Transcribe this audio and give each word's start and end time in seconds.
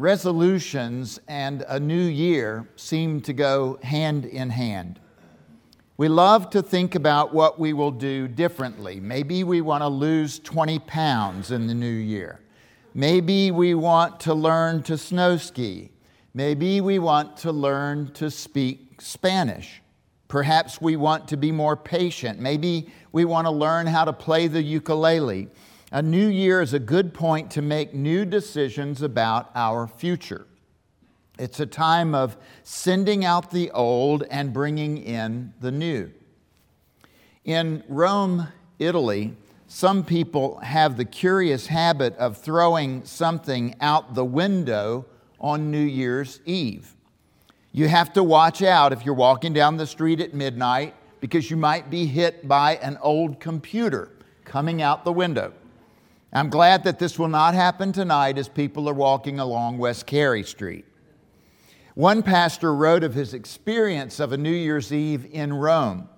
resolutions 0.00 1.20
and 1.28 1.62
a 1.68 1.78
new 1.78 2.02
year 2.02 2.66
seem 2.74 3.20
to 3.20 3.34
go 3.34 3.78
hand 3.82 4.24
in 4.24 4.48
hand. 4.48 4.98
We 5.98 6.08
love 6.08 6.48
to 6.50 6.62
think 6.62 6.94
about 6.94 7.34
what 7.34 7.60
we 7.60 7.74
will 7.74 7.90
do 7.90 8.26
differently. 8.26 8.98
Maybe 8.98 9.44
we 9.44 9.60
want 9.60 9.82
to 9.82 9.88
lose 9.88 10.38
20 10.38 10.78
pounds 10.78 11.50
in 11.50 11.66
the 11.66 11.74
new 11.74 11.86
year. 11.86 12.40
Maybe 12.94 13.50
we 13.50 13.74
want 13.74 14.18
to 14.20 14.32
learn 14.32 14.82
to 14.84 14.96
snow 14.96 15.36
ski. 15.36 15.90
Maybe 16.32 16.80
we 16.80 16.98
want 16.98 17.36
to 17.38 17.52
learn 17.52 18.10
to 18.14 18.30
speak 18.30 19.02
Spanish. 19.02 19.82
Perhaps 20.28 20.80
we 20.80 20.96
want 20.96 21.28
to 21.28 21.36
be 21.36 21.52
more 21.52 21.76
patient. 21.76 22.40
Maybe 22.40 22.88
we 23.12 23.26
want 23.26 23.46
to 23.46 23.50
learn 23.50 23.86
how 23.86 24.06
to 24.06 24.14
play 24.14 24.46
the 24.46 24.62
ukulele. 24.62 25.48
A 25.92 26.02
new 26.02 26.28
year 26.28 26.62
is 26.62 26.72
a 26.72 26.78
good 26.78 27.12
point 27.12 27.50
to 27.50 27.62
make 27.62 27.92
new 27.92 28.24
decisions 28.24 29.02
about 29.02 29.50
our 29.56 29.88
future. 29.88 30.46
It's 31.36 31.58
a 31.58 31.66
time 31.66 32.14
of 32.14 32.36
sending 32.62 33.24
out 33.24 33.50
the 33.50 33.72
old 33.72 34.22
and 34.30 34.52
bringing 34.52 34.98
in 34.98 35.52
the 35.58 35.72
new. 35.72 36.12
In 37.44 37.82
Rome, 37.88 38.46
Italy, 38.78 39.36
some 39.66 40.04
people 40.04 40.58
have 40.58 40.96
the 40.96 41.04
curious 41.04 41.66
habit 41.66 42.16
of 42.18 42.36
throwing 42.36 43.04
something 43.04 43.74
out 43.80 44.14
the 44.14 44.24
window 44.24 45.06
on 45.40 45.72
New 45.72 45.78
Year's 45.78 46.38
Eve. 46.44 46.94
You 47.72 47.88
have 47.88 48.12
to 48.12 48.22
watch 48.22 48.62
out 48.62 48.92
if 48.92 49.04
you're 49.04 49.14
walking 49.14 49.52
down 49.52 49.76
the 49.76 49.86
street 49.88 50.20
at 50.20 50.34
midnight 50.34 50.94
because 51.18 51.50
you 51.50 51.56
might 51.56 51.90
be 51.90 52.06
hit 52.06 52.46
by 52.46 52.76
an 52.76 52.96
old 53.02 53.40
computer 53.40 54.10
coming 54.44 54.82
out 54.82 55.04
the 55.04 55.12
window. 55.12 55.52
I'm 56.32 56.48
glad 56.48 56.84
that 56.84 57.00
this 57.00 57.18
will 57.18 57.28
not 57.28 57.54
happen 57.54 57.92
tonight 57.92 58.38
as 58.38 58.48
people 58.48 58.88
are 58.88 58.94
walking 58.94 59.40
along 59.40 59.78
West 59.78 60.06
Cary 60.06 60.44
Street. 60.44 60.84
One 61.94 62.22
pastor 62.22 62.72
wrote 62.72 63.02
of 63.02 63.14
his 63.14 63.34
experience 63.34 64.20
of 64.20 64.32
a 64.32 64.36
New 64.36 64.52
Year's 64.52 64.92
Eve 64.92 65.26
in 65.32 65.52
Rome. 65.52 66.08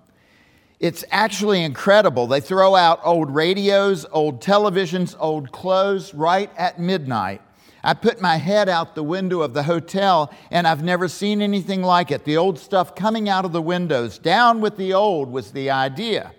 It's 0.79 1.03
actually 1.09 1.63
incredible. 1.63 2.27
They 2.27 2.41
throw 2.41 2.75
out 2.75 2.99
old 3.03 3.33
radios, 3.33 4.05
old 4.11 4.39
televisions, 4.39 5.15
old 5.19 5.51
clothes 5.51 6.13
right 6.13 6.51
at 6.57 6.79
midnight. 6.79 7.41
I 7.83 7.95
put 7.95 8.21
my 8.21 8.37
head 8.37 8.69
out 8.69 8.93
the 8.93 9.03
window 9.03 9.41
of 9.41 9.53
the 9.53 9.63
hotel 9.63 10.31
and 10.51 10.67
I've 10.67 10.83
never 10.83 11.07
seen 11.07 11.41
anything 11.41 11.81
like 11.81 12.11
it. 12.11 12.23
The 12.23 12.37
old 12.37 12.59
stuff 12.59 12.95
coming 12.95 13.29
out 13.29 13.45
of 13.45 13.51
the 13.51 13.61
windows. 13.61 14.19
Down 14.19 14.61
with 14.61 14.77
the 14.77 14.93
old 14.93 15.31
was 15.31 15.51
the 15.51 15.71
idea. 15.71 16.33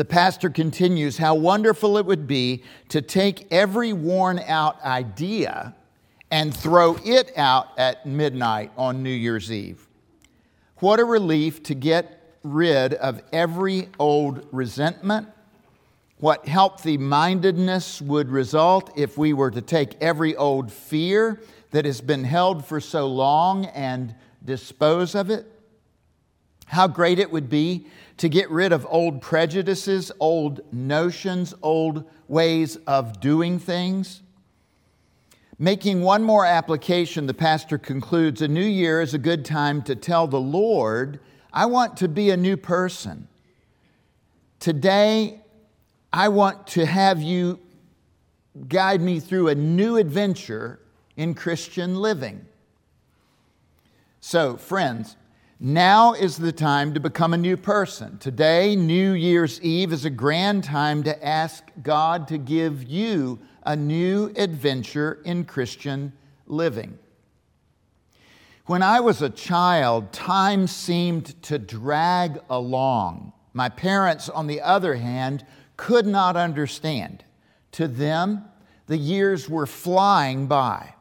The 0.00 0.06
pastor 0.06 0.48
continues 0.48 1.18
how 1.18 1.34
wonderful 1.34 1.98
it 1.98 2.06
would 2.06 2.26
be 2.26 2.62
to 2.88 3.02
take 3.02 3.46
every 3.50 3.92
worn 3.92 4.38
out 4.38 4.82
idea 4.82 5.76
and 6.30 6.56
throw 6.56 6.96
it 7.04 7.36
out 7.36 7.78
at 7.78 8.06
midnight 8.06 8.72
on 8.78 9.02
New 9.02 9.10
Year's 9.10 9.52
Eve. 9.52 9.86
What 10.78 11.00
a 11.00 11.04
relief 11.04 11.62
to 11.64 11.74
get 11.74 12.34
rid 12.42 12.94
of 12.94 13.20
every 13.30 13.90
old 13.98 14.46
resentment. 14.52 15.28
What 16.16 16.48
healthy 16.48 16.96
mindedness 16.96 18.00
would 18.00 18.30
result 18.30 18.90
if 18.96 19.18
we 19.18 19.34
were 19.34 19.50
to 19.50 19.60
take 19.60 20.00
every 20.00 20.34
old 20.34 20.72
fear 20.72 21.42
that 21.72 21.84
has 21.84 22.00
been 22.00 22.24
held 22.24 22.64
for 22.64 22.80
so 22.80 23.06
long 23.06 23.66
and 23.66 24.14
dispose 24.42 25.14
of 25.14 25.28
it. 25.28 25.59
How 26.70 26.86
great 26.86 27.18
it 27.18 27.32
would 27.32 27.50
be 27.50 27.86
to 28.18 28.28
get 28.28 28.48
rid 28.48 28.72
of 28.72 28.86
old 28.88 29.20
prejudices, 29.20 30.12
old 30.20 30.60
notions, 30.72 31.52
old 31.62 32.04
ways 32.28 32.76
of 32.86 33.18
doing 33.18 33.58
things. 33.58 34.22
Making 35.58 36.02
one 36.02 36.22
more 36.22 36.46
application, 36.46 37.26
the 37.26 37.34
pastor 37.34 37.76
concludes 37.76 38.40
a 38.40 38.46
new 38.46 38.64
year 38.64 39.00
is 39.00 39.14
a 39.14 39.18
good 39.18 39.44
time 39.44 39.82
to 39.82 39.96
tell 39.96 40.28
the 40.28 40.40
Lord, 40.40 41.18
I 41.52 41.66
want 41.66 41.96
to 41.96 42.08
be 42.08 42.30
a 42.30 42.36
new 42.36 42.56
person. 42.56 43.26
Today, 44.60 45.40
I 46.12 46.28
want 46.28 46.68
to 46.68 46.86
have 46.86 47.20
you 47.20 47.58
guide 48.68 49.00
me 49.00 49.18
through 49.18 49.48
a 49.48 49.56
new 49.56 49.96
adventure 49.96 50.78
in 51.16 51.34
Christian 51.34 51.96
living. 51.96 52.46
So, 54.20 54.56
friends, 54.56 55.16
now 55.62 56.14
is 56.14 56.38
the 56.38 56.52
time 56.52 56.94
to 56.94 57.00
become 57.00 57.34
a 57.34 57.38
new 57.38 57.54
person. 57.54 58.16
Today, 58.16 58.74
New 58.74 59.12
Year's 59.12 59.60
Eve, 59.60 59.92
is 59.92 60.06
a 60.06 60.10
grand 60.10 60.64
time 60.64 61.02
to 61.02 61.26
ask 61.26 61.64
God 61.82 62.26
to 62.28 62.38
give 62.38 62.84
you 62.84 63.38
a 63.62 63.76
new 63.76 64.32
adventure 64.36 65.20
in 65.26 65.44
Christian 65.44 66.14
living. 66.46 66.98
When 68.64 68.82
I 68.82 69.00
was 69.00 69.20
a 69.20 69.28
child, 69.28 70.12
time 70.12 70.66
seemed 70.66 71.42
to 71.42 71.58
drag 71.58 72.40
along. 72.48 73.34
My 73.52 73.68
parents, 73.68 74.30
on 74.30 74.46
the 74.46 74.62
other 74.62 74.94
hand, 74.94 75.44
could 75.76 76.06
not 76.06 76.36
understand. 76.36 77.22
To 77.72 77.86
them, 77.86 78.46
the 78.86 78.96
years 78.96 79.46
were 79.46 79.66
flying 79.66 80.46
by. 80.46 80.94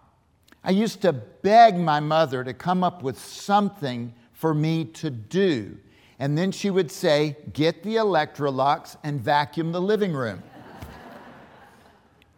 I 0.66 0.72
used 0.72 1.02
to 1.03 1.14
beg 1.14 1.78
my 1.78 2.02
mother 2.02 2.44
to 2.44 2.53
come 2.53 2.84
up 2.84 3.03
with 3.03 3.18
something 3.18 4.14
for 4.40 4.54
me 4.54 4.86
to 4.86 5.10
do. 5.10 5.78
And 6.18 6.38
then 6.38 6.54
she 6.54 6.70
would 6.70 6.90
say, 6.90 7.36
Get 7.52 7.84
the 7.84 7.98
Electrolux 7.98 8.96
and 9.04 9.20
vacuum 9.20 9.74
the 9.74 9.82
living 9.82 10.14
room. 10.14 10.42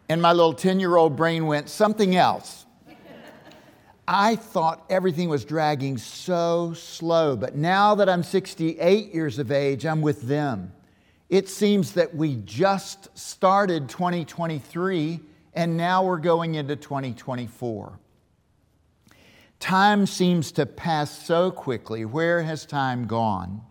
and 0.08 0.20
my 0.20 0.32
little 0.32 0.52
10 0.52 0.80
year 0.80 0.96
old 0.96 1.16
brain 1.16 1.46
went, 1.46 1.68
Something 1.68 2.16
else. 2.16 2.66
I 4.08 4.34
thought 4.34 4.84
everything 4.90 5.28
was 5.28 5.44
dragging 5.44 5.96
so 5.96 6.72
slow, 6.74 7.36
but 7.36 7.54
now 7.54 7.94
that 7.94 8.08
I'm 8.08 8.24
68 8.24 9.14
years 9.14 9.38
of 9.38 9.52
age, 9.52 9.86
I'm 9.86 10.02
with 10.02 10.22
them. 10.22 10.72
It 11.30 11.48
seems 11.48 11.92
that 11.92 12.12
we 12.12 12.34
just 12.44 13.16
started 13.16 13.88
2023 13.88 15.20
and 15.54 15.76
now 15.76 16.04
we're 16.04 16.18
going 16.18 16.56
into 16.56 16.74
2024. 16.74 18.00
Time 19.62 20.06
seems 20.06 20.50
to 20.50 20.66
pass 20.66 21.24
so 21.24 21.52
quickly. 21.52 22.04
Where 22.04 22.42
has 22.42 22.66
time 22.66 23.06
gone? 23.06 23.62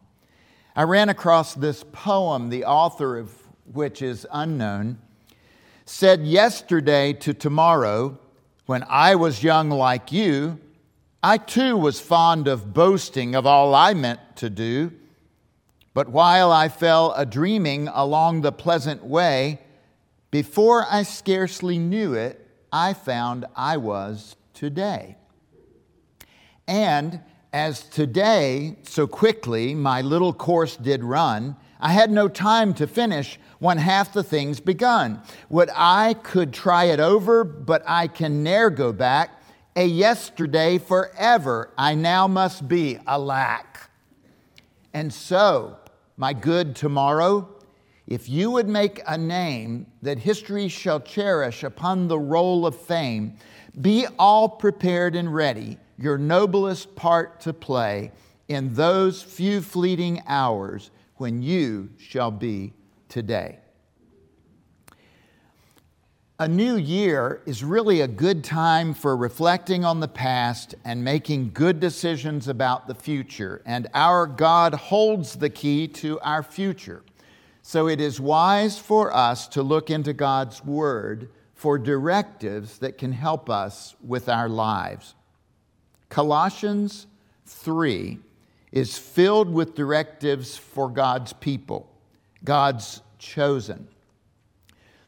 I 0.74 0.84
ran 0.84 1.10
across 1.10 1.54
this 1.54 1.84
poem, 1.92 2.48
the 2.48 2.64
author 2.64 3.18
of 3.18 3.34
which 3.66 4.02
is 4.02 4.26
unknown, 4.32 5.00
said 5.84 6.26
yesterday 6.26 7.12
to 7.12 7.34
tomorrow, 7.34 8.18
when 8.68 8.86
I 8.88 9.16
was 9.16 9.44
young 9.44 9.70
like 9.70 10.14
you, 10.14 10.62
I 11.22 11.38
too 11.38 11.76
was 11.76 12.00
fond 12.00 12.48
of 12.48 12.74
boasting 12.74 13.36
of 13.36 13.46
all 13.46 13.76
I 13.76 13.94
meant 13.94 14.38
to 14.38 14.50
do. 14.50 14.94
But 15.94 16.08
while 16.08 16.54
I 16.54 16.70
fell 16.70 17.12
a 17.18 17.26
dreaming 17.26 17.90
along 17.90 18.42
the 18.42 18.54
pleasant 18.54 19.04
way, 19.04 19.60
before 20.32 20.86
I 20.90 21.04
scarcely 21.04 21.78
knew 21.78 22.14
it, 22.14 22.48
I 22.72 22.94
found 22.94 23.44
I 23.58 23.76
was 23.76 24.38
today. 24.54 25.18
And 26.68 27.22
as 27.54 27.84
today, 27.84 28.78
so 28.84 29.08
quickly, 29.08 29.76
my 29.76 30.02
little 30.02 30.34
course 30.34 30.78
did 30.78 31.04
run, 31.04 31.56
I 31.80 31.92
had 31.92 32.12
no 32.12 32.28
time 32.28 32.74
to 32.76 32.88
finish 32.88 33.40
when 33.60 33.78
half 33.78 34.14
the 34.14 34.24
things 34.24 34.60
begun. 34.60 35.22
Would 35.50 35.70
I 35.76 36.14
could 36.14 36.54
try 36.54 36.86
it 36.86 37.00
over, 37.00 37.44
but 37.44 37.84
I 37.88 38.08
can 38.08 38.44
ne'er 38.44 38.70
go 38.70 38.94
back. 38.94 39.42
A 39.76 39.86
yesterday 39.86 40.78
forever 40.78 41.72
I 41.78 41.96
now 41.96 42.28
must 42.28 42.68
be, 42.68 43.00
alack. 43.08 43.90
And 44.94 45.14
so, 45.14 45.78
my 46.18 46.34
good 46.34 46.76
tomorrow, 46.76 47.50
if 48.08 48.30
you 48.30 48.52
would 48.52 48.68
make 48.68 49.02
a 49.08 49.18
name 49.18 49.88
that 50.02 50.20
history 50.20 50.68
shall 50.68 51.00
cherish 51.00 51.64
upon 51.64 52.08
the 52.08 52.20
roll 52.20 52.66
of 52.66 52.76
fame, 52.76 53.36
be 53.80 54.06
all 54.20 54.50
prepared 54.50 55.16
and 55.16 55.34
ready 55.34 55.78
your 56.02 56.18
noblest 56.18 56.96
part 56.96 57.40
to 57.42 57.54
play 57.54 58.12
in 58.48 58.74
those 58.74 59.22
few 59.22 59.62
fleeting 59.62 60.22
hours 60.28 60.92
when 61.16 61.42
you 61.42 61.90
shall 61.98 62.32
be 62.32 62.74
today. 63.08 63.60
A 66.40 66.48
new 66.48 66.76
year 66.76 67.44
is 67.46 67.64
really 67.64 68.02
a 68.02 68.08
good 68.08 68.44
time 68.44 68.96
for 68.96 69.16
reflecting 69.16 69.86
on 69.86 70.00
the 70.00 70.08
past 70.08 70.74
and 70.84 71.04
making 71.04 71.52
good 71.54 71.80
decisions 71.80 72.48
about 72.48 72.88
the 72.88 72.96
future. 72.96 73.62
And 73.64 73.88
our 73.94 74.26
God 74.26 74.74
holds 74.74 75.36
the 75.36 75.52
key 75.52 75.88
to 75.90 76.20
our 76.22 76.42
future. 76.42 77.04
So 77.62 77.88
it 77.88 78.02
is 78.02 78.20
wise 78.20 78.80
for 78.80 79.16
us 79.16 79.48
to 79.50 79.62
look 79.62 79.92
into 79.92 80.14
God's 80.14 80.66
Word 80.66 81.30
for 81.54 81.78
directives 81.78 82.80
that 82.80 82.98
can 82.98 83.12
help 83.12 83.48
us 83.48 83.96
with 84.02 84.28
our 84.28 84.50
lives. 84.50 85.14
Colossians 86.12 87.08
3 87.46 88.20
is 88.74 88.98
filled 88.98 89.50
with 89.50 89.76
directives 89.76 90.58
for 90.58 90.90
God's 90.90 91.32
people, 91.32 91.90
God's 92.44 93.02
chosen. 93.18 93.88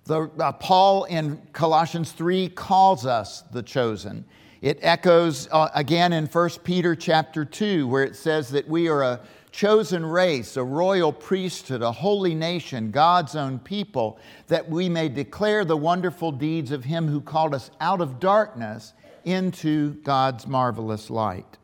The, 0.06 0.32
uh, 0.40 0.54
Paul 0.54 1.04
in 1.04 1.42
Colossians 1.52 2.14
3 2.14 2.48
calls 2.50 3.06
us 3.06 3.42
the 3.52 3.62
chosen. 3.62 4.24
It 4.62 4.80
echoes 4.82 5.50
uh, 5.52 5.68
again 5.76 6.14
in 6.14 6.26
1 6.26 6.50
Peter 6.64 6.96
chapter 6.96 7.44
2, 7.44 7.86
where 7.86 8.06
it 8.06 8.16
says 8.16 8.50
that 8.52 8.66
we 8.70 8.88
are 8.88 9.04
a 9.04 9.20
chosen 9.52 10.06
race, 10.06 10.56
a 10.56 10.64
royal 10.64 11.12
priesthood, 11.12 11.82
a 11.82 11.92
holy 11.92 12.34
nation, 12.34 12.92
God's 12.92 13.36
own 13.36 13.60
people, 13.60 14.20
that 14.48 14.70
we 14.70 14.88
may 14.88 15.10
declare 15.10 15.66
the 15.66 15.76
wonderful 15.76 16.32
deeds 16.32 16.72
of 16.72 16.86
Him 16.86 17.10
who 17.10 17.20
called 17.20 17.54
us 17.54 17.72
out 17.82 18.00
of 18.00 18.22
darkness 18.22 18.94
into 19.26 19.94
God's 20.04 20.48
marvelous 20.48 21.10
light. 21.10 21.58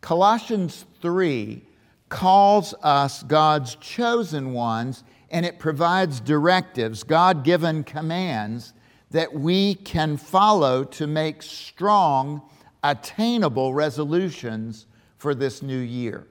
Colossians 0.00 0.84
3 1.00 1.62
calls 2.08 2.74
us 2.82 3.22
God's 3.22 3.76
chosen 3.76 4.52
ones 4.52 5.02
and 5.30 5.44
it 5.44 5.58
provides 5.58 6.20
directives, 6.20 7.02
God 7.02 7.44
given 7.44 7.82
commands 7.84 8.72
that 9.10 9.32
we 9.32 9.74
can 9.74 10.16
follow 10.16 10.84
to 10.84 11.06
make 11.06 11.42
strong, 11.42 12.42
attainable 12.82 13.74
resolutions 13.74 14.86
for 15.16 15.34
this 15.34 15.62
new 15.62 15.78
year 15.78 16.26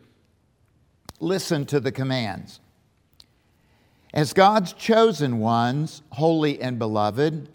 listen 1.24 1.66
to 1.68 1.80
the 1.80 1.92
commands. 1.92 2.59
As 4.13 4.33
God's 4.33 4.74
chosen 4.74 5.39
ones, 5.39 6.04
holy 6.12 6.62
and 6.62 6.77
beloved, 6.77 7.50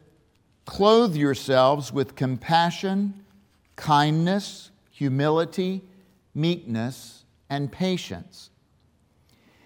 clothe 0.68 1.16
yourselves 1.16 1.94
with 1.94 2.14
compassion, 2.14 3.24
kindness, 3.74 4.70
humility, 4.90 5.82
meekness, 6.34 7.24
and 7.48 7.72
patience. 7.72 8.50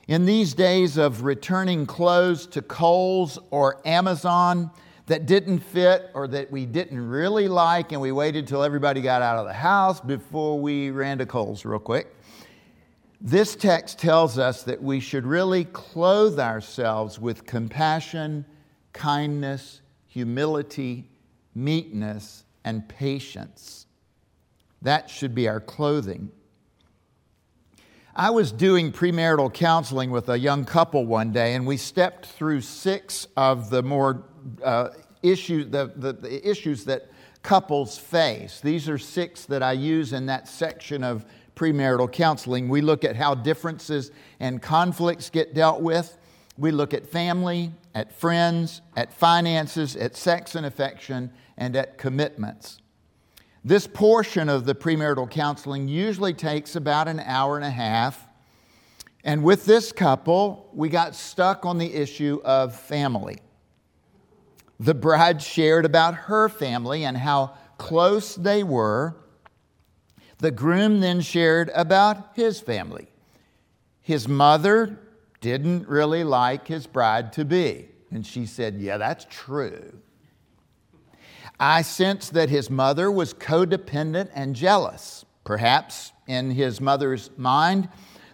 In 0.06 0.26
these 0.26 0.54
days 0.54 0.98
of 0.98 1.24
returning 1.24 1.86
clothes 1.86 2.46
to 2.46 2.62
Kohl's 2.62 3.36
or 3.50 3.80
Amazon 3.84 4.70
that 5.06 5.26
didn't 5.26 5.58
fit 5.58 6.08
or 6.14 6.28
that 6.28 6.52
we 6.52 6.66
didn't 6.66 7.04
really 7.08 7.48
like, 7.48 7.90
and 7.90 8.00
we 8.00 8.12
waited 8.12 8.46
till 8.46 8.62
everybody 8.62 9.02
got 9.02 9.22
out 9.22 9.38
of 9.38 9.46
the 9.46 9.52
house 9.52 10.00
before 10.00 10.60
we 10.60 10.92
ran 10.92 11.18
to 11.18 11.26
Kohl's 11.26 11.64
real 11.64 11.80
quick. 11.80 12.14
This 13.20 13.56
text 13.56 13.98
tells 13.98 14.38
us 14.38 14.62
that 14.62 14.80
we 14.80 15.00
should 15.00 15.26
really 15.26 15.64
clothe 15.64 16.38
ourselves 16.38 17.18
with 17.18 17.44
compassion, 17.44 18.44
kindness, 18.92 19.81
humility, 20.12 21.08
meekness, 21.54 22.44
and 22.64 22.86
patience. 22.86 23.86
That 24.82 25.08
should 25.08 25.34
be 25.34 25.48
our 25.48 25.58
clothing. 25.60 26.30
I 28.14 28.28
was 28.28 28.52
doing 28.52 28.92
premarital 28.92 29.54
counseling 29.54 30.10
with 30.10 30.28
a 30.28 30.38
young 30.38 30.66
couple 30.66 31.06
one 31.06 31.32
day, 31.32 31.54
and 31.54 31.66
we 31.66 31.78
stepped 31.78 32.26
through 32.26 32.60
six 32.60 33.26
of 33.38 33.70
the 33.70 33.82
more 33.82 34.24
uh, 34.62 34.90
issues, 35.22 35.70
the, 35.70 35.90
the, 35.96 36.12
the 36.12 36.46
issues 36.46 36.84
that 36.84 37.08
couples 37.42 37.96
face. 37.96 38.60
These 38.60 38.90
are 38.90 38.98
six 38.98 39.46
that 39.46 39.62
I 39.62 39.72
use 39.72 40.12
in 40.12 40.26
that 40.26 40.46
section 40.46 41.02
of 41.02 41.24
premarital 41.56 42.12
counseling. 42.12 42.68
We 42.68 42.82
look 42.82 43.02
at 43.02 43.16
how 43.16 43.34
differences 43.34 44.10
and 44.40 44.60
conflicts 44.60 45.30
get 45.30 45.54
dealt 45.54 45.80
with. 45.80 46.18
We 46.56 46.70
look 46.70 46.92
at 46.94 47.06
family, 47.06 47.72
at 47.94 48.12
friends, 48.12 48.82
at 48.96 49.12
finances, 49.12 49.96
at 49.96 50.16
sex 50.16 50.54
and 50.54 50.66
affection, 50.66 51.32
and 51.56 51.74
at 51.76 51.98
commitments. 51.98 52.78
This 53.64 53.86
portion 53.86 54.48
of 54.48 54.64
the 54.64 54.74
premarital 54.74 55.30
counseling 55.30 55.88
usually 55.88 56.34
takes 56.34 56.76
about 56.76 57.08
an 57.08 57.20
hour 57.20 57.56
and 57.56 57.64
a 57.64 57.70
half. 57.70 58.26
And 59.24 59.44
with 59.44 59.64
this 59.64 59.92
couple, 59.92 60.68
we 60.72 60.88
got 60.88 61.14
stuck 61.14 61.64
on 61.64 61.78
the 61.78 61.94
issue 61.94 62.40
of 62.44 62.74
family. 62.74 63.38
The 64.80 64.94
bride 64.94 65.40
shared 65.40 65.84
about 65.84 66.14
her 66.14 66.48
family 66.48 67.04
and 67.04 67.16
how 67.16 67.54
close 67.78 68.34
they 68.34 68.62
were 68.64 69.16
the 70.42 70.50
groom 70.50 70.98
then 70.98 71.20
shared 71.20 71.70
about 71.72 72.34
his 72.34 72.58
family. 72.58 73.06
His 74.00 74.26
mother 74.26 74.98
didn't 75.42 75.86
really 75.86 76.24
like 76.24 76.68
his 76.68 76.86
bride 76.86 77.34
to 77.34 77.44
be. 77.44 77.88
And 78.10 78.26
she 78.26 78.46
said, 78.46 78.76
Yeah, 78.76 78.96
that's 78.96 79.26
true. 79.28 79.98
I 81.60 81.82
sensed 81.82 82.32
that 82.32 82.48
his 82.48 82.70
mother 82.70 83.10
was 83.10 83.34
codependent 83.34 84.30
and 84.34 84.56
jealous. 84.56 85.26
Perhaps 85.44 86.12
in 86.26 86.52
his 86.52 86.80
mother's 86.80 87.30
mind, 87.36 87.88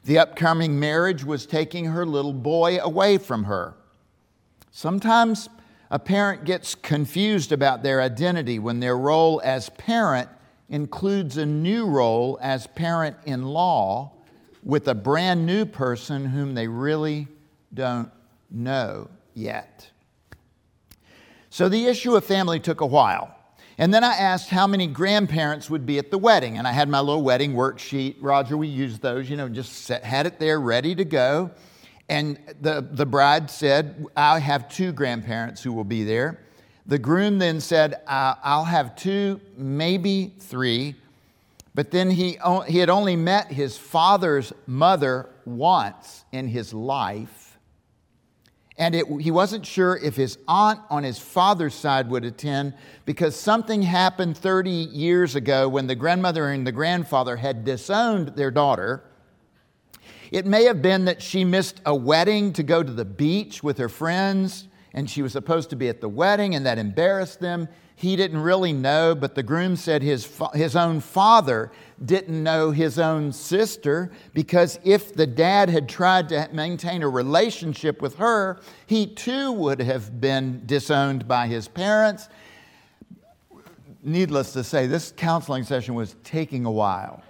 the 0.05 0.19
upcoming 0.19 0.79
marriage 0.79 1.25
was 1.25 1.47
taking 1.47 1.87
her 1.87 2.07
little 2.07 2.33
boy 2.33 2.79
away 2.79 3.19
from 3.19 3.45
her. 3.45 3.75
Sometimes 4.71 5.49
a 5.91 5.99
parent 5.99 6.45
gets 6.45 6.75
confused 6.75 7.51
about 7.51 7.83
their 7.83 8.01
identity 8.01 8.59
when 8.59 8.81
their 8.81 8.97
role 8.97 9.41
as 9.43 9.71
parent 9.71 10.29
includes 10.69 11.39
a 11.39 11.47
new 11.47 11.87
role 11.87 12.39
as 12.43 12.67
parent 12.69 13.17
in 13.25 13.43
law 13.43 14.13
with 14.69 14.87
a 14.87 14.95
brand 14.95 15.47
new 15.47 15.65
person 15.65 16.27
whom 16.27 16.55
they 16.55 16.69
really 16.69 17.27
don't 17.73 18.11
know 18.51 19.09
yet. 19.33 19.89
So 21.49 21.71
the 21.71 21.87
issue 21.87 22.15
of 22.15 22.25
family 22.25 22.61
took 22.61 22.83
a 22.83 22.87
while. 22.87 23.35
And 23.79 23.95
then 23.95 24.05
I 24.05 24.15
asked 24.15 24.51
how 24.51 24.67
many 24.67 24.87
grandparents 24.87 25.71
would 25.71 25.87
be 25.87 25.99
at 25.99 26.11
the 26.11 26.19
wedding. 26.19 26.59
And 26.59 26.69
I 26.69 26.73
had 26.73 26.87
my 26.91 27.01
little 27.01 27.23
wedding 27.23 27.55
worksheet. 27.55 28.17
Roger, 28.21 28.59
we 28.59 28.69
used 28.69 29.01
those, 29.01 29.31
you 29.31 29.39
know, 29.39 29.49
just 29.49 29.73
set, 29.73 30.05
had 30.05 30.27
it 30.27 30.39
there 30.39 30.61
ready 30.61 30.95
to 30.97 31.05
go. 31.05 31.51
And 32.11 32.39
the, 32.61 32.87
the 32.91 33.07
bride 33.07 33.51
said, 33.51 34.05
I 34.15 34.39
have 34.39 34.69
two 34.69 34.93
grandparents 34.93 35.63
who 35.63 35.73
will 35.73 35.85
be 35.85 36.05
there. 36.05 36.41
The 36.85 36.99
groom 36.99 37.39
then 37.39 37.61
said, 37.61 38.03
I'll 38.07 38.65
have 38.65 38.95
two, 38.97 39.41
maybe 39.57 40.35
three. 40.41 40.95
But 41.79 41.93
then 41.93 42.11
he, 42.11 42.37
he 42.67 42.79
had 42.79 42.91
only 42.91 43.15
met 43.15 43.53
his 43.53 43.79
father's 43.79 44.53
mother 44.67 45.31
once 45.45 46.25
in 46.33 46.49
his 46.49 46.75
life. 46.75 47.57
And 48.77 48.97
it, 48.97 49.07
he 49.21 49.31
wasn't 49.31 49.65
sure 49.65 49.97
if 49.97 50.17
his 50.17 50.39
aunt 50.49 50.81
on 50.91 51.05
his 51.05 51.21
father's 51.21 51.77
side 51.77 52.11
would 52.11 52.25
attend 52.25 52.75
because 53.05 53.37
something 53.37 53.83
happened 53.83 54.37
30 54.37 54.71
years 54.71 55.37
ago 55.37 55.69
when 55.69 55.87
the 55.87 55.95
grandmother 55.95 56.49
and 56.49 56.67
the 56.67 56.73
grandfather 56.73 57.37
had 57.37 57.65
disowned 57.65 58.31
their 58.35 58.51
daughter. 58.51 59.05
It 60.33 60.47
may 60.47 60.65
have 60.65 60.83
been 60.83 61.05
that 61.05 61.23
she 61.23 61.45
missed 61.45 61.81
a 61.87 61.95
wedding 61.95 62.55
to 62.55 62.65
go 62.65 62.83
to 62.83 62.93
the 62.93 63.05
beach 63.05 63.63
with 63.63 63.79
her 63.79 63.89
friends 63.89 64.67
and 64.95 65.09
she 65.09 65.23
was 65.23 65.31
supposed 65.31 65.71
to 65.71 65.77
be 65.77 65.89
at 65.89 66.01
the 66.01 66.09
wedding, 66.09 66.57
and 66.57 66.67
that 66.67 66.77
embarrassed 66.77 67.39
them. 67.39 67.69
He 67.99 68.15
didn't 68.15 68.41
really 68.41 68.73
know, 68.73 69.17
but 69.17 69.35
the 69.35 69.43
groom 69.43 69.75
said 69.75 70.03
his, 70.03 70.41
his 70.55 70.77
own 70.77 71.01
father 71.01 71.73
didn't 72.05 72.41
know 72.41 72.71
his 72.71 72.97
own 72.97 73.33
sister 73.33 74.13
because 74.33 74.79
if 74.85 75.13
the 75.13 75.27
dad 75.27 75.69
had 75.69 75.89
tried 75.89 76.29
to 76.29 76.49
maintain 76.53 77.03
a 77.03 77.09
relationship 77.09 78.01
with 78.01 78.15
her, 78.19 78.61
he 78.87 79.05
too 79.05 79.51
would 79.51 79.81
have 79.81 80.21
been 80.21 80.63
disowned 80.65 81.27
by 81.27 81.49
his 81.49 81.67
parents. 81.67 82.29
Needless 84.05 84.53
to 84.53 84.63
say, 84.63 84.87
this 84.87 85.13
counseling 85.17 85.65
session 85.65 85.97
was 85.97 86.15
taking 86.23 86.67
a 86.67 86.71
while 86.71 87.25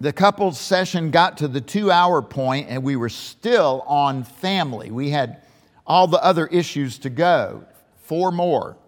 the 0.00 0.12
couple's 0.12 0.60
session 0.60 1.10
got 1.10 1.38
to 1.38 1.48
the 1.48 1.60
two 1.60 1.90
hour 1.90 2.22
point 2.22 2.68
and 2.68 2.84
we 2.84 2.94
were 2.94 3.08
still 3.08 3.82
on 3.86 4.22
family. 4.22 4.90
We 4.90 5.10
had 5.10 5.42
all 5.86 6.06
the 6.06 6.22
other 6.22 6.46
issues 6.46 6.98
to 6.98 7.10
go, 7.10 7.64
four 8.08 8.32
more. 8.32 8.78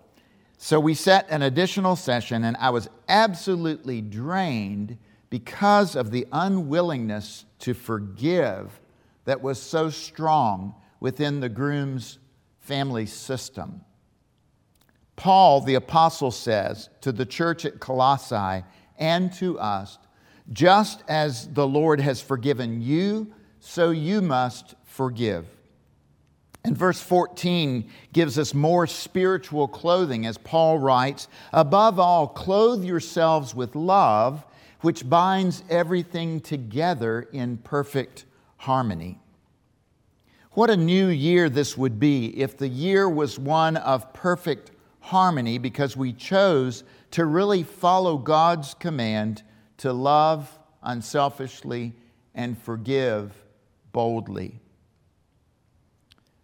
So 0.56 0.80
we 0.80 0.94
set 0.94 1.26
an 1.28 1.42
additional 1.42 1.94
session, 1.94 2.42
and 2.42 2.56
I 2.56 2.70
was 2.70 2.88
absolutely 3.06 4.00
drained 4.00 4.96
because 5.28 5.94
of 5.94 6.10
the 6.10 6.26
unwillingness 6.32 7.44
to 7.60 7.74
forgive 7.74 8.80
that 9.26 9.42
was 9.42 9.60
so 9.60 9.90
strong 9.90 10.74
within 10.98 11.40
the 11.40 11.48
groom's 11.50 12.18
family 12.60 13.04
system. 13.04 13.82
Paul, 15.16 15.60
the 15.60 15.74
apostle, 15.74 16.30
says 16.30 16.88
to 17.02 17.12
the 17.12 17.26
church 17.26 17.66
at 17.66 17.78
Colossae 17.78 18.64
and 18.98 19.32
to 19.34 19.58
us 19.58 19.98
just 20.50 21.04
as 21.08 21.46
the 21.48 21.66
Lord 21.66 22.00
has 22.00 22.22
forgiven 22.22 22.80
you, 22.80 23.32
so 23.60 23.90
you 23.90 24.22
must 24.22 24.74
forgive. 24.84 25.46
And 26.62 26.76
verse 26.76 27.00
14 27.00 27.88
gives 28.12 28.38
us 28.38 28.52
more 28.52 28.86
spiritual 28.86 29.66
clothing 29.66 30.26
as 30.26 30.36
Paul 30.36 30.78
writes 30.78 31.28
Above 31.52 31.98
all, 31.98 32.28
clothe 32.28 32.84
yourselves 32.84 33.54
with 33.54 33.74
love, 33.74 34.44
which 34.80 35.08
binds 35.08 35.62
everything 35.70 36.40
together 36.40 37.22
in 37.32 37.56
perfect 37.58 38.26
harmony. 38.58 39.18
What 40.52 40.68
a 40.68 40.76
new 40.76 41.08
year 41.08 41.48
this 41.48 41.78
would 41.78 41.98
be 41.98 42.38
if 42.38 42.58
the 42.58 42.68
year 42.68 43.08
was 43.08 43.38
one 43.38 43.76
of 43.76 44.12
perfect 44.12 44.72
harmony 45.00 45.58
because 45.58 45.96
we 45.96 46.12
chose 46.12 46.84
to 47.12 47.24
really 47.24 47.62
follow 47.62 48.18
God's 48.18 48.74
command 48.74 49.42
to 49.78 49.92
love 49.92 50.58
unselfishly 50.82 51.94
and 52.34 52.58
forgive 52.58 53.32
boldly. 53.92 54.60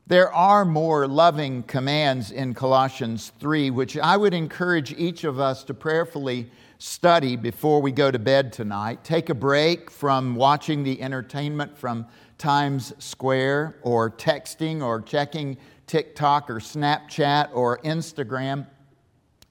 There 0.09 0.33
are 0.33 0.65
more 0.65 1.09
loving 1.09 1.65
commands 1.65 2.31
in 2.31 2.55
Colossians 2.55 3.33
3, 3.41 3.71
which 3.71 3.99
I 3.99 4.17
would 4.17 4.35
encourage 4.35 4.93
each 4.93 5.25
of 5.25 5.41
us 5.41 5.65
to 5.65 5.75
prayerfully 5.75 6.49
study 6.79 7.35
before 7.35 7.83
we 7.83 7.91
go 7.91 8.13
to 8.13 8.19
bed 8.21 8.53
tonight. 8.53 9.03
Take 9.03 9.31
a 9.31 9.35
break 9.35 9.91
from 9.91 10.37
watching 10.37 10.85
the 10.85 11.03
entertainment 11.03 11.77
from 11.77 12.07
Times 12.39 12.93
Square 13.01 13.79
or 13.83 14.09
texting 14.09 14.81
or 14.81 15.01
checking 15.01 15.57
TikTok 15.89 16.51
or 16.51 16.61
Snapchat 16.61 17.49
or 17.53 17.79
Instagram. 17.79 18.69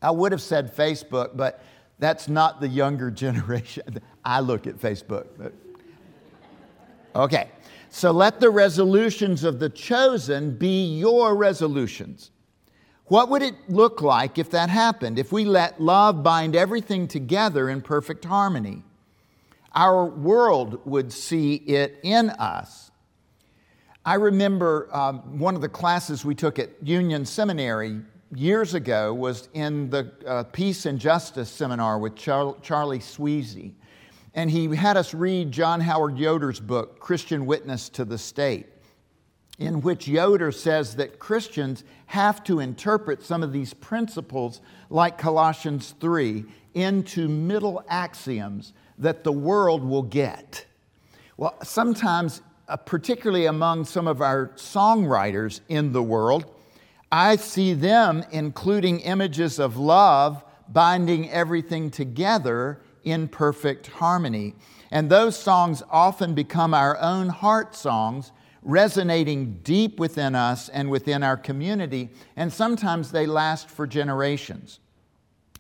I 0.02 0.12
would 0.12 0.32
have 0.32 0.42
said 0.42 0.74
Facebook, 0.74 1.36
but 1.36 1.66
that's 2.00 2.30
not 2.30 2.62
the 2.62 2.70
younger 2.70 3.12
generation. 3.26 4.00
I 4.24 4.40
look 4.40 4.68
at 4.68 4.76
Facebook. 4.78 5.26
But... 5.38 5.52
Okay. 7.14 7.50
So 7.96 8.12
let 8.12 8.42
the 8.42 8.50
resolutions 8.50 9.46
of 9.46 9.60
the 9.60 9.70
chosen 9.70 10.58
be 10.58 10.98
your 10.98 11.34
resolutions. 11.34 12.30
What 13.06 13.30
would 13.30 13.42
it 13.42 13.56
look 13.70 14.02
like 14.02 14.38
if 14.38 14.50
that 14.50 14.70
happened? 14.70 15.18
If 15.18 15.32
we 15.32 15.46
let 15.46 15.80
love 15.80 16.22
bind 16.22 16.58
everything 16.58 17.08
together 17.08 17.70
in 17.70 17.82
perfect 17.82 18.26
harmony? 18.26 18.84
Our 19.74 20.06
world 20.08 20.82
would 20.86 21.14
see 21.14 21.56
it 21.56 22.02
in 22.04 22.32
us. 22.32 22.92
I 24.06 24.16
remember 24.16 24.90
um, 24.92 25.40
one 25.40 25.56
of 25.56 25.62
the 25.62 25.70
classes 25.70 26.26
we 26.26 26.36
took 26.36 26.60
at 26.60 26.72
Union 26.84 27.26
Seminary 27.26 28.02
years 28.36 28.74
ago 28.74 29.14
was 29.14 29.48
in 29.54 29.90
the 29.90 30.12
uh, 30.28 30.44
Peace 30.44 30.86
and 30.86 31.00
Justice 31.00 31.50
seminar 31.50 31.98
with 31.98 32.18
Char- 32.18 32.58
Charlie 32.62 33.00
Swezey 33.00 33.72
and 34.36 34.52
he 34.52 34.76
had 34.76 34.98
us 34.98 35.14
read 35.14 35.52
John 35.52 35.80
Howard 35.80 36.18
Yoder's 36.18 36.60
book, 36.60 37.00
Christian 37.00 37.46
Witness 37.46 37.88
to 37.90 38.04
the 38.04 38.18
State, 38.18 38.68
in 39.58 39.80
which 39.80 40.10
Yoder 40.10 40.52
says 40.52 40.98
that 40.98 41.20
Christians 41.20 41.86
have 42.08 42.44
to 42.44 42.60
interpret 42.60 43.24
some 43.24 43.42
of 43.42 43.54
these 43.54 43.74
principles, 43.74 44.60
like 44.90 45.18
Colossians 45.18 45.96
3, 46.02 46.44
into 46.74 47.30
middle 47.30 47.82
axioms 47.88 48.74
that 48.98 49.24
the 49.24 49.32
world 49.32 49.84
will 49.84 50.04
get. 50.04 50.66
Well, 51.38 51.56
sometimes, 51.64 52.42
uh, 52.68 52.76
particularly 52.76 53.46
among 53.46 53.86
some 53.86 54.08
of 54.08 54.22
our 54.22 54.50
songwriters 54.58 55.62
in 55.70 55.94
the 55.94 56.04
world, 56.04 56.54
I 57.10 57.38
see 57.38 57.74
them 57.74 58.26
including 58.32 59.00
images 59.00 59.60
of 59.60 59.78
love 59.78 60.44
binding 60.68 61.30
everything 61.30 61.90
together 61.90 62.82
in 63.06 63.28
perfect 63.28 63.88
harmony. 63.88 64.56
And 64.92 65.10
those 65.10 65.38
songs 65.38 65.82
often 65.90 66.34
become 66.34 66.74
our 66.74 67.00
own 67.00 67.30
heart 67.30 67.76
songs, 67.76 68.32
resonating 68.62 69.60
deep 69.64 70.00
within 70.00 70.36
us 70.36 70.70
and 70.70 70.90
within 70.90 71.24
our 71.24 71.38
community, 71.38 72.10
and 72.36 72.52
sometimes 72.52 73.12
they 73.12 73.26
last 73.26 73.70
for 73.70 73.88
generations. 73.88 74.80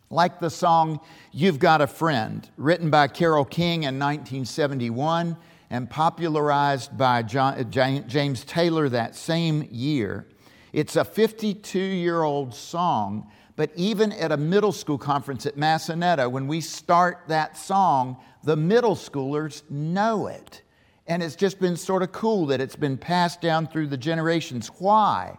Like 0.09 0.39
the 0.39 0.49
song 0.49 0.99
You've 1.31 1.59
Got 1.59 1.81
a 1.81 1.87
Friend, 1.87 2.47
written 2.57 2.89
by 2.89 3.07
Carole 3.07 3.45
King 3.45 3.83
in 3.83 3.99
1971 3.99 5.37
and 5.69 5.89
popularized 5.89 6.97
by 6.97 7.23
John, 7.23 7.69
James 7.69 8.43
Taylor 8.45 8.89
that 8.89 9.15
same 9.15 9.67
year. 9.71 10.27
It's 10.73 10.95
a 10.95 11.05
52 11.05 11.79
year 11.79 12.21
old 12.21 12.53
song 12.53 13.31
but 13.55 13.71
even 13.75 14.11
at 14.13 14.31
a 14.31 14.37
middle 14.37 14.71
school 14.71 14.97
conference 14.97 15.45
at 15.45 15.55
Massanetta, 15.55 16.29
when 16.29 16.47
we 16.47 16.59
start 16.59 17.23
that 17.27 17.57
song, 17.57 18.17
the 18.43 18.55
middle 18.55 18.95
schoolers 18.95 19.63
know 19.69 20.27
it. 20.27 20.61
And 21.07 21.23
it's 21.23 21.35
just 21.35 21.59
been 21.59 21.77
sort 21.77 22.03
of 22.03 22.11
cool 22.11 22.47
that 22.47 22.59
it's 22.59 22.75
been 22.75 22.97
passed 22.97 23.39
down 23.39 23.67
through 23.67 23.87
the 23.87 23.97
generations. 23.97 24.67
Why? 24.79 25.37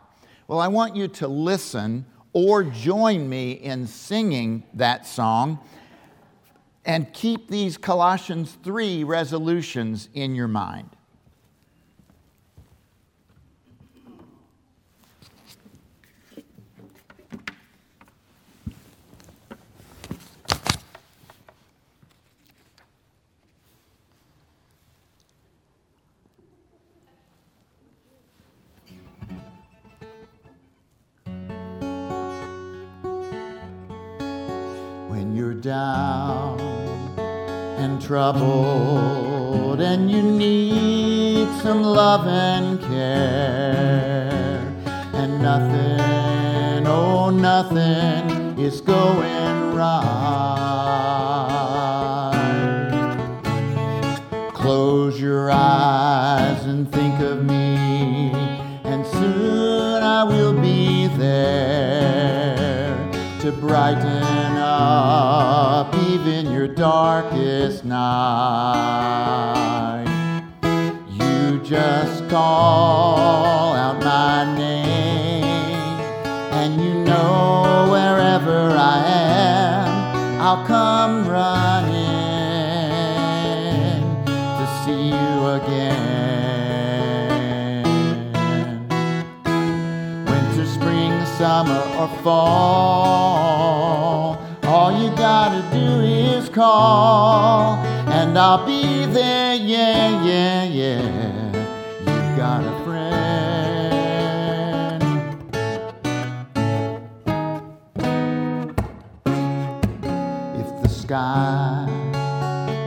Well, 0.48 0.60
I 0.60 0.68
want 0.68 0.96
you 0.96 1.08
to 1.08 1.28
listen 1.28 2.06
or 2.32 2.62
join 2.62 3.28
me 3.28 3.52
in 3.52 3.86
singing 3.86 4.62
that 4.74 5.06
song 5.06 5.58
and 6.84 7.12
keep 7.12 7.48
these 7.48 7.76
Colossians 7.76 8.56
3 8.62 9.04
resolutions 9.04 10.08
in 10.14 10.34
your 10.34 10.48
mind. 10.48 10.95
Down 35.66 36.60
and 37.76 38.00
troubled, 38.00 39.80
and 39.80 40.08
you 40.08 40.22
need 40.22 41.48
some 41.60 41.82
love 41.82 42.24
and 42.28 42.80
care, 42.82 44.60
and 45.12 45.42
nothing, 45.42 46.86
oh, 46.86 47.30
nothing 47.30 48.56
is 48.56 48.80
going 48.80 49.74
right. 49.74 50.06
Close 54.54 55.20
your 55.20 55.50
eyes 55.50 56.64
and 56.64 56.88
think 56.92 57.18
of 57.18 57.44
me, 57.44 58.30
and 58.84 59.04
soon 59.04 60.00
I 60.00 60.22
will 60.22 60.52
be 60.52 61.08
there 61.08 62.94
to 63.40 63.50
brighten 63.50 64.45
up 64.76 65.94
even 66.10 66.52
your 66.52 66.68
darkest 66.68 67.84
night. 67.84 68.04
You 71.10 71.60
just 71.64 72.28
call 72.28 73.74
out 73.74 73.98
my 74.02 74.54
name, 74.56 76.00
and 76.60 76.82
you 76.84 76.94
know 77.04 77.88
wherever 77.90 78.70
I 78.76 78.98
am, 79.06 80.40
I'll 80.40 80.64
come 80.66 81.26
running 81.28 81.96
to 84.58 84.64
see 84.82 85.06
you 85.18 85.46
again. 85.58 86.64
Winter, 90.30 90.66
spring, 90.66 91.14
summer, 91.38 91.82
or 91.98 92.08
fall 92.22 93.25
call, 96.56 97.76
and 98.08 98.38
I'll 98.38 98.64
be 98.64 99.04
there, 99.12 99.54
yeah, 99.56 100.24
yeah, 100.24 100.64
yeah. 100.64 101.52
You've 101.98 102.36
got 102.38 102.64
a 102.64 102.72
friend. 102.82 103.12
If 110.58 110.82
the 110.82 110.88
sky 110.88 111.86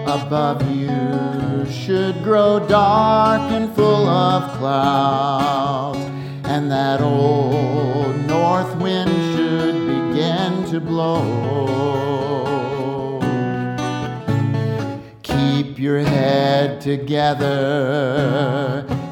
above 0.07 0.67
you 0.71 1.71
should 1.71 2.23
grow 2.23 2.57
dark 2.67 3.51
and 3.51 3.71
full 3.75 4.07
of 4.09 4.51
clouds, 4.57 5.99
and 6.45 6.71
that 6.71 7.01
old 7.01 8.15
north 8.25 8.75
wind 8.77 9.11
should 9.35 9.75
begin 9.85 10.65
to 10.71 10.79
blow. 10.79 12.08
Keep 15.79 15.85
your 15.85 15.99
head 15.99 16.81
together 16.81 17.47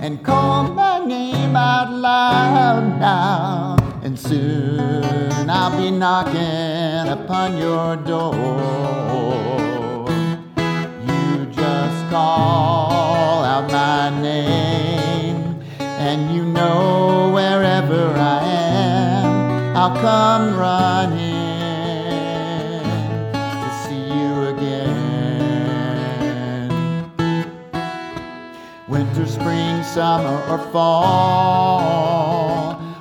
and 0.02 0.22
call 0.22 0.68
my 0.74 1.00
name 1.00 1.56
out 1.56 1.94
loud 1.94 3.00
now, 3.00 3.78
and 4.04 4.20
soon 4.20 5.50
I'll 5.50 5.78
be 5.78 5.92
knocking 5.92 7.08
upon 7.10 7.58
your 7.58 7.96
door. 7.96 8.36
You 11.08 11.46
just 11.54 12.10
call 12.10 13.46
out 13.46 13.72
my 13.72 14.10
name, 14.22 15.62
and 15.80 16.36
you 16.36 16.44
know 16.44 17.32
wherever 17.34 18.12
I 18.12 18.44
am, 18.44 19.78
I'll 19.78 19.96
come 20.02 20.58
running. 20.60 21.37
Summer, 29.98 30.38
or 30.52 30.60
fall. 30.72 31.90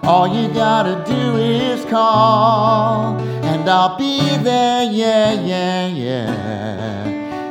All 0.02 0.26
you 0.26 0.48
gotta 0.54 1.04
do 1.04 1.36
is 1.36 1.84
call, 1.84 3.20
and 3.44 3.68
I'll 3.68 3.98
be 3.98 4.18
there, 4.38 4.84
yeah, 4.84 5.34
yeah, 5.34 5.88
yeah. 5.88 7.04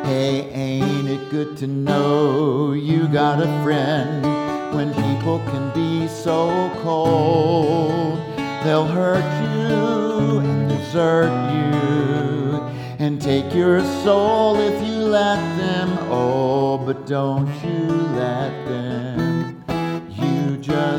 Hey, 0.04 0.50
ain't 0.50 1.08
it 1.08 1.30
good 1.30 1.58
to 1.58 1.68
know 1.68 2.72
you 2.72 3.08
got 3.08 3.40
a 3.40 3.46
friend 3.64 4.26
when 4.74 4.92
people 4.96 5.38
can 5.52 5.72
be 5.76 6.08
so 6.08 6.72
cold. 6.82 8.18
They'll 8.64 8.88
hurt 8.88 9.30
you 9.46 10.40
and 10.40 10.70
desert 10.70 11.30
you 11.54 12.64
and 12.98 13.22
take 13.22 13.54
your 13.54 13.82
soul 14.04 14.58
if 14.58 14.82
you 14.88 15.06
let 15.06 15.38
them. 15.60 16.00
Oh, 16.10 16.80
but 16.80 17.06
don't 17.06 17.48
you 17.64 17.92
let 18.18 18.50
them. 18.66 19.35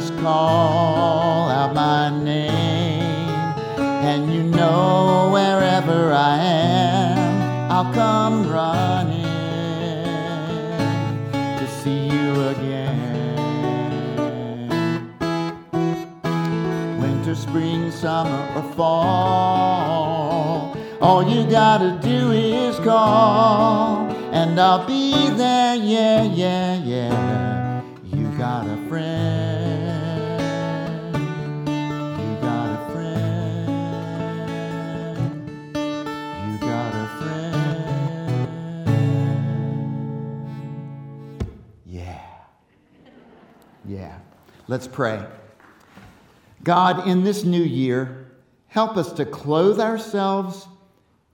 Just 0.06 0.20
call 0.20 1.48
out 1.48 1.75
my 1.75 2.10
name, 2.10 3.28
and 3.76 4.32
you 4.32 4.44
know 4.44 5.30
wherever 5.32 6.12
I 6.12 6.38
am, 6.38 7.72
I'll 7.72 7.92
come 7.92 8.48
running 8.48 9.25
to 11.32 11.66
see 11.82 12.06
you 12.06 12.50
again. 12.50 13.32
Winter, 17.00 17.34
spring, 17.34 17.90
summer, 17.90 18.48
or 18.54 18.62
fall. 18.75 20.76
All 21.00 21.28
you 21.28 21.50
gotta 21.50 21.98
do 22.00 22.30
is 22.30 22.78
call, 22.78 24.06
and 24.30 24.60
I'll 24.60 24.86
be 24.86 25.30
there, 25.30 25.75
yeah, 25.75 26.22
yeah, 26.22 26.76
yeah. 26.76 27.82
You 28.04 28.28
got 28.38 28.68
a 28.68 28.76
friend. 28.88 29.46
Let's 44.68 44.88
pray. 44.88 45.25
God, 46.64 47.06
in 47.06 47.23
this 47.23 47.44
new 47.44 47.62
year, 47.62 48.26
help 48.66 48.96
us 48.96 49.12
to 49.12 49.25
clothe 49.25 49.78
ourselves 49.78 50.66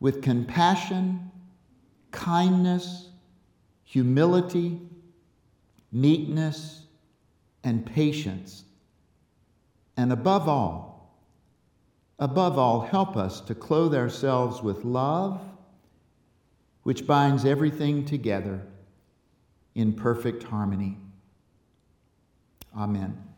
with 0.00 0.20
compassion, 0.20 1.30
kindness, 2.10 3.08
humility, 3.84 4.80
meekness, 5.90 6.82
and 7.64 7.86
patience. 7.86 8.64
And 9.96 10.12
above 10.12 10.46
all, 10.46 11.16
above 12.18 12.58
all, 12.58 12.82
help 12.82 13.16
us 13.16 13.40
to 13.42 13.54
clothe 13.54 13.94
ourselves 13.94 14.62
with 14.62 14.84
love, 14.84 15.40
which 16.82 17.06
binds 17.06 17.46
everything 17.46 18.04
together 18.04 18.60
in 19.74 19.94
perfect 19.94 20.42
harmony. 20.42 20.98
Amen. 22.74 23.31